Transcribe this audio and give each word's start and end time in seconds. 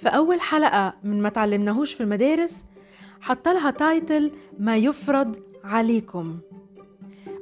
في 0.00 0.08
أول 0.08 0.40
حلقة 0.40 0.94
من 1.04 1.22
ما 1.22 1.28
تعلمناهوش 1.28 1.94
في 1.94 2.02
المدارس 2.02 2.64
حطلها 3.20 3.70
تايتل 3.70 4.32
ما 4.58 4.76
يفرض 4.76 5.36
عليكم. 5.64 6.38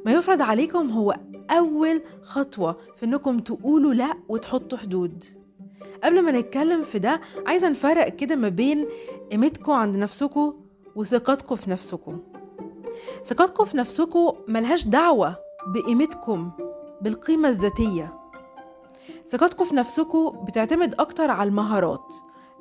ما 0.07 0.13
يفرض 0.13 0.43
عليكم 0.43 0.91
هو 0.91 1.17
أول 1.51 2.03
خطوة 2.23 2.77
في 2.97 3.07
إنكم 3.07 3.39
تقولوا 3.39 3.95
لأ 3.95 4.15
وتحطوا 4.29 4.79
حدود. 4.79 5.25
قبل 6.05 6.23
ما 6.23 6.33
نتكلم 6.33 6.83
في 6.83 6.99
ده 6.99 7.21
عايزة 7.47 7.69
نفرق 7.69 8.09
كده 8.09 8.37
ما 8.37 8.49
بين 8.49 8.87
قيمتكم 9.31 9.73
عند 9.73 9.97
نفسكم 9.97 10.55
وثقتكم 10.97 11.57
في 11.57 11.71
نفسكم. 11.71 12.19
ثقتكم 13.25 13.65
في 13.65 13.77
نفسكم 13.77 14.33
ملهاش 14.49 14.87
دعوة 14.87 15.37
بقيمتكم 15.75 16.51
بالقيمة 17.01 17.49
الذاتية. 17.49 18.13
ثقتكم 19.29 19.65
في 19.65 19.75
نفسكم 19.75 20.45
بتعتمد 20.49 20.95
أكتر 20.99 21.31
على 21.31 21.49
المهارات. 21.49 22.13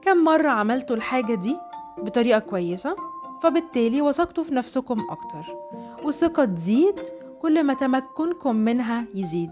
كم 0.05 0.23
مرة 0.23 0.49
عملتوا 0.49 0.95
الحاجة 0.95 1.35
دي 1.35 1.57
بطريقة 1.97 2.39
كويسة 2.39 2.95
فبالتالي 3.43 4.01
وثقتوا 4.01 4.43
في 4.43 4.53
نفسكم 4.55 4.99
أكتر 5.09 5.55
والثقة 6.03 6.45
تزيد 6.45 6.99
كل 7.41 7.63
ما 7.63 7.73
تمكنكم 7.73 8.55
منها 8.55 9.05
يزيد. 9.15 9.51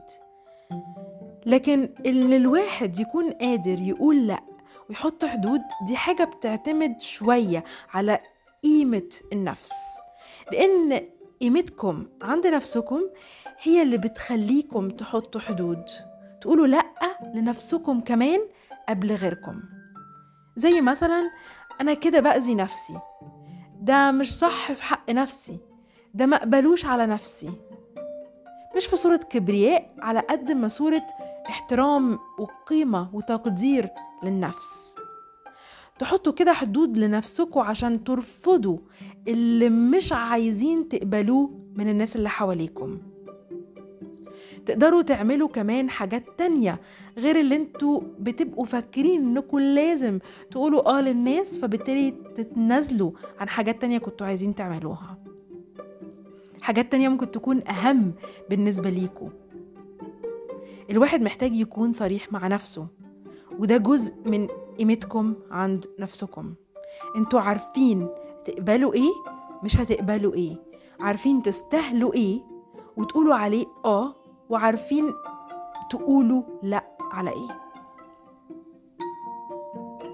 لكن 1.46 1.90
إن 2.06 2.34
الواحد 2.34 3.00
يكون 3.00 3.30
قادر 3.32 3.80
يقول 3.80 4.28
لأ 4.28 4.40
ويحط 4.90 5.26
حدود 5.26 5.62
دي 5.88 5.96
حاجة 5.96 6.24
بتعتمد 6.24 7.02
شوية 7.02 7.64
على 7.94 8.20
قيمة 8.64 9.10
النفس 9.34 9.74
لأن 10.52 11.08
قيمتكم 11.42 12.06
عند 12.22 12.48
نفسكم 12.48 13.02
هي 13.62 13.82
اللي 13.82 13.98
بتخليكم 13.98 14.90
تحطوا 14.90 15.42
حدود 15.42 15.84
تقولوا 16.42 16.68
لأ 16.68 16.86
لنفسكم 17.34 18.02
كمان 18.02 18.40
قبل 18.90 19.12
غيركم. 19.16 19.62
زي 20.56 20.82
مثلا 20.82 21.32
أنا 21.82 21.94
كده 21.94 22.20
بأذي 22.20 22.56
نفسي. 22.56 23.00
ده 23.82 24.12
مش 24.12 24.38
صح 24.38 24.72
في 24.72 24.84
حق 24.84 25.12
نفسي. 25.12 25.58
ده 26.14 26.26
مقبلوش 26.26 26.86
على 26.86 27.06
نفسي. 27.06 27.52
مش 28.76 28.86
في 28.86 28.96
صورة 28.96 29.18
كبرياء 29.18 29.94
على 30.00 30.20
قد 30.20 30.52
ما 30.52 30.68
صورة 30.68 31.04
احترام 31.50 32.20
وقيمة 32.40 33.10
وتقدير 33.14 33.90
للنفس. 34.24 34.96
تحطوا 36.00 36.34
كده 36.34 36.54
حدود 36.54 36.98
لنفسكم 36.98 37.60
عشان 37.60 38.04
ترفضوا 38.04 38.78
اللي 39.28 39.70
مش 39.70 40.14
عايزين 40.14 40.90
تقبلوه 40.90 41.50
من 41.76 41.90
الناس 41.90 42.16
اللي 42.16 42.30
حواليكم. 42.30 42.98
تقدروا 44.66 45.02
تعملوا 45.02 45.48
كمان 45.48 45.90
حاجات 45.90 46.24
تانية 46.38 46.80
غير 47.18 47.40
اللي 47.40 47.56
أنتوا 47.56 48.02
بتبقوا 48.20 48.66
فاكرين 48.66 49.22
انكم 49.22 49.60
لازم 49.60 50.20
تقولوا 50.52 50.98
آه 50.98 51.02
للناس 51.02 51.60
فبالتالي 51.60 52.12
تتنازلوا 52.36 53.12
عن 53.40 53.50
حاجات 53.50 53.82
تانية 53.82 53.98
كنتوا 53.98 54.28
عايزين 54.28 54.56
تعملوها. 54.56 55.18
حاجات 56.62 56.92
تانية 56.92 57.10
ممكن 57.10 57.32
تكون 57.32 57.68
أهم 57.68 58.14
بالنسبة 58.50 58.90
ليكوا. 58.90 59.30
الواحد 60.90 61.22
محتاج 61.22 61.56
يكون 61.56 61.94
صريح 61.94 62.32
مع 62.32 62.48
نفسه 62.48 62.88
وده 63.60 63.78
جزء 63.78 64.14
من 64.26 64.48
قيمتكم 64.80 65.34
عند 65.52 65.86
نفسكم. 66.00 66.54
أنتوا 67.16 67.40
عارفين 67.40 68.08
تقبلوا 68.46 68.94
إيه 68.94 69.12
مش 69.64 69.78
هتقبلوا 69.78 70.34
إيه. 70.34 70.56
عارفين 71.00 71.44
تستاهلوا 71.44 72.14
إيه 72.14 72.40
وتقولوا 72.98 73.36
عليه 73.36 73.66
آه 73.86 74.16
وعارفين 74.54 75.14
تقولوا 75.90 76.44
لا 76.64 76.84
على 77.12 77.30
إيه. 77.30 77.60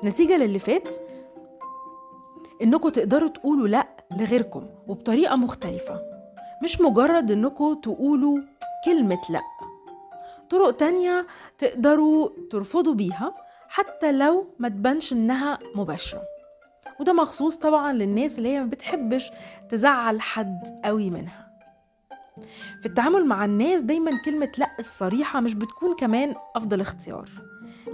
نتيجة 0.03 0.37
للي 0.37 0.59
فات 0.59 0.95
انكم 2.63 2.89
تقدروا 2.89 3.29
تقولوا 3.29 3.67
لا 3.67 3.88
لغيركم 4.11 4.67
وبطريقة 4.88 5.35
مختلفة 5.35 6.01
مش 6.63 6.81
مجرد 6.81 7.31
انكم 7.31 7.73
تقولوا 7.73 8.38
كلمة 8.85 9.19
لا. 9.29 9.41
طرق 10.49 10.72
تانية 10.72 11.28
تقدروا 11.57 12.29
ترفضوا 12.51 12.94
بيها 12.94 13.33
حتى 13.69 14.11
لو 14.11 14.47
ما 14.59 14.69
تبانش 14.69 15.13
إنها 15.13 15.59
مباشرة. 15.75 16.22
وده 16.99 17.13
مخصوص 17.13 17.55
طبعا 17.55 17.94
للناس 17.94 18.38
اللي 18.38 18.49
هي 18.49 18.59
ما 18.59 18.66
بتحبش 18.66 19.31
تزعل 19.69 20.22
حد 20.22 20.81
قوي 20.85 21.09
منها. 21.09 21.48
في 22.79 22.85
التعامل 22.85 23.25
مع 23.25 23.45
الناس 23.45 23.81
دايما 23.81 24.22
كلمة 24.25 24.51
لا 24.57 24.75
الصريحة 24.79 25.39
مش 25.39 25.53
بتكون 25.53 25.95
كمان 25.95 26.35
أفضل 26.55 26.81
اختيار. 26.81 27.29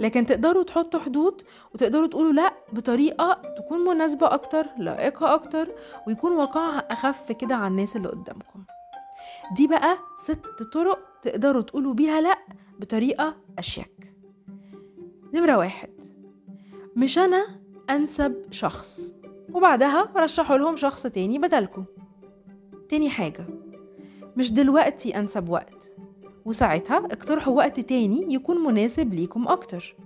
لكن 0.00 0.26
تقدروا 0.26 0.62
تحطوا 0.62 1.00
حدود 1.00 1.42
وتقدروا 1.74 2.06
تقولوا 2.06 2.32
لا 2.32 2.54
بطريقة 2.72 3.42
تكون 3.58 3.78
مناسبة 3.84 4.34
أكتر 4.34 4.66
لائقة 4.78 5.34
أكتر 5.34 5.68
ويكون 6.06 6.32
واقعها 6.32 6.78
أخف 6.78 7.32
كده 7.32 7.54
على 7.54 7.66
الناس 7.66 7.96
اللي 7.96 8.08
قدامكم. 8.08 8.64
دي 9.56 9.66
بقى 9.66 9.98
ست 10.18 10.62
طرق 10.72 10.98
تقدروا 11.22 11.62
تقولوا 11.62 11.94
بيها 11.94 12.20
لا 12.20 12.38
بطريقة 12.80 13.36
أشيك. 13.58 14.14
نمرة 15.34 15.56
واحد. 15.56 15.90
مش 16.96 17.18
أنا 17.18 17.46
أنسب 17.90 18.34
شخص 18.50 19.12
وبعدها 19.54 20.08
رشحوا 20.16 20.56
لهم 20.56 20.76
شخص 20.76 21.02
تاني 21.02 21.38
بدلكم. 21.38 21.84
تاني 22.88 23.10
حاجة. 23.10 23.46
مش 24.36 24.52
دلوقتي 24.52 25.18
أنسب 25.18 25.48
وقت. 25.48 25.90
وساعتها 26.44 26.98
اقترحوا 26.98 27.56
وقت 27.56 27.80
تاني 27.80 28.34
يكون 28.34 28.64
مناسب 28.64 29.14
ليكم 29.14 29.48
أكتر. 29.48 29.96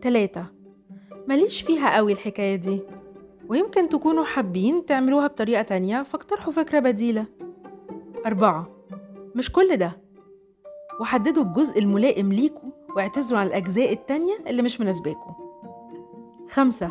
تلاتة. 0.00 0.46
ماليش 1.28 1.62
فيها 1.62 1.96
قوي 1.96 2.12
الحكاية 2.12 2.56
دي. 2.56 2.80
ويمكن 3.48 3.88
تكونوا 3.88 4.24
حابين 4.24 4.86
تعملوها 4.86 5.26
بطريقة 5.26 5.62
تانية 5.62 6.02
فاقترحوا 6.02 6.52
فكرة 6.52 6.78
بديلة. 6.78 7.26
أربعة. 8.26 8.68
مش 9.34 9.52
كل 9.52 9.76
ده. 9.76 9.92
وحددوا 11.00 11.42
الجزء 11.42 11.78
الملائم 11.78 12.32
ليكوا 12.32 12.68
واعتذروا 12.96 13.40
عن 13.40 13.46
الأجزاء 13.46 13.92
التانية 13.92 14.38
اللي 14.46 14.62
مش 14.62 14.80
مناسباكوا. 14.80 15.32
خمسة. 16.50 16.90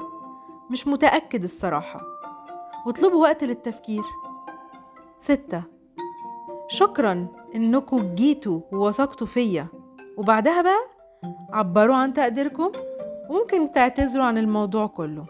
مش 0.71 0.87
متأكد 0.87 1.43
الصراحة. 1.43 2.01
واطلبوا 2.87 3.21
وقت 3.21 3.43
للتفكير. 3.43 4.03
ستة. 5.19 5.76
شكرا 6.67 7.27
إنكم 7.55 8.15
جيتوا 8.15 8.61
ووثقتوا 8.71 9.27
فيا. 9.27 9.67
وبعدها 10.17 10.61
بقى 10.61 10.79
عبروا 11.53 11.95
عن 11.95 12.13
تقديركم 12.13 12.71
وممكن 13.29 13.71
تعتذروا 13.71 14.25
عن 14.25 14.37
الموضوع 14.37 14.87
كله. 14.87 15.25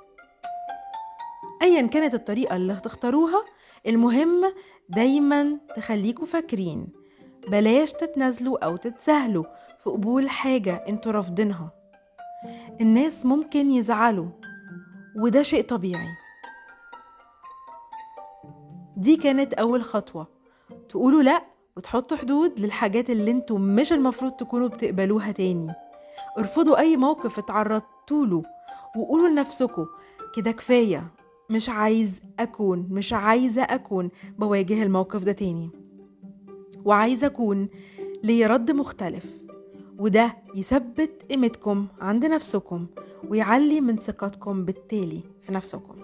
ايا 1.62 1.88
كانت 1.88 2.14
الطريقة 2.14 2.56
اللي 2.56 2.74
هتختاروها 2.74 3.46
المهم 3.88 4.54
دايما 4.90 5.60
تخليكوا 5.76 6.26
فاكرين 6.26 6.88
بلاش 7.48 7.92
تتنازلوا 7.92 8.66
أو 8.66 8.76
تتساهلوا 8.76 9.44
في 9.84 9.90
قبول 9.90 10.30
حاجة 10.30 10.76
أنتوا 10.90 11.12
رافضينها. 11.12 11.72
الناس 12.82 13.26
ممكن 13.26 13.72
يزعلوا 13.72 14.28
وده 15.16 15.42
شيء 15.42 15.64
طبيعي. 15.64 16.08
دي 18.98 19.16
كانت 19.18 19.54
أول 19.54 19.84
خطوة. 19.84 20.37
تقولوا 20.90 21.24
لا 21.24 21.44
وتحطوا 21.78 22.18
حدود 22.18 22.60
للحاجات 22.60 23.10
اللي 23.10 23.32
أنتوا 23.32 23.60
مش 23.60 23.94
المفروض 23.94 24.32
تكونوا 24.32 24.68
بتقبلوها 24.68 25.32
تاني. 25.32 25.74
ارفضوا 26.38 26.78
أي 26.80 26.98
موقف 26.98 27.40
اتعرضتوا 27.40 28.26
له 28.26 28.44
وقولوا 28.98 29.28
لنفسكم 29.30 29.86
كده 30.36 30.52
كفاية 30.52 31.08
مش 31.50 31.70
عايز 31.70 32.22
أكون 32.40 32.88
مش 32.92 33.14
عايزة 33.14 33.62
أكون 33.62 34.10
بواجه 34.40 34.84
الموقف 34.84 35.24
ده 35.24 35.32
تاني. 35.32 35.70
وعايزه 36.86 37.28
أكون 37.28 37.68
ليا 38.24 38.48
رد 38.48 38.72
مختلف 38.72 39.26
وده 40.00 40.36
يثبت 40.56 41.26
قيمتكم 41.30 41.88
عند 42.02 42.26
نفسكم 42.26 42.86
ويعلي 43.30 43.82
من 43.82 43.98
ثقتكم 43.98 44.66
بالتالي 44.66 45.22
في 45.42 45.52
نفسكم. 45.54 45.96